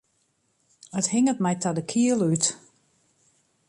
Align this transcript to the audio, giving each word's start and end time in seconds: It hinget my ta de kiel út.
It 0.99 1.05
hinget 1.13 1.39
my 1.45 1.53
ta 1.61 1.71
de 1.77 1.83
kiel 1.91 2.19
út. 2.31 2.45